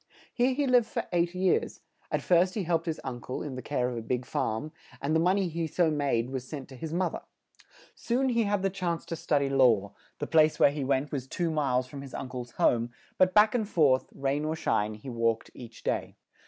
Here 0.33 0.55
he 0.55 0.65
lived 0.65 0.87
for 0.87 1.05
eight 1.13 1.35
years; 1.35 1.81
at 2.11 2.23
first 2.23 2.55
he 2.55 2.63
helped 2.63 2.87
his 2.87 2.99
un 3.03 3.21
cle, 3.21 3.43
in 3.43 3.53
the 3.53 3.61
care 3.61 3.87
of 3.87 3.95
a 3.97 4.01
big 4.01 4.25
farm, 4.25 4.71
and 4.99 5.15
the 5.15 5.19
mon 5.19 5.37
ey 5.37 5.47
he 5.47 5.67
so 5.67 5.91
made 5.91 6.31
was 6.31 6.49
sent 6.49 6.67
to 6.69 6.75
his 6.75 6.91
moth 6.91 7.13
er. 7.13 7.21
Soon 7.93 8.29
he 8.29 8.45
had 8.45 8.63
the 8.63 8.71
chance 8.71 9.05
to 9.05 9.15
stud 9.15 9.43
y 9.43 9.47
law; 9.47 9.93
the 10.17 10.25
place 10.25 10.57
where 10.59 10.71
he 10.71 10.83
went 10.83 11.11
was 11.11 11.27
two 11.27 11.51
miles 11.51 11.85
from 11.85 12.01
his 12.01 12.15
un 12.15 12.29
cle's 12.29 12.49
home, 12.53 12.89
but 13.19 13.35
back 13.35 13.53
and 13.53 13.69
forth, 13.69 14.07
rain 14.11 14.43
or 14.43 14.55
shine, 14.55 14.95
he 14.95 15.07
walked 15.07 15.51
each 15.53 15.83
day. 15.83 16.15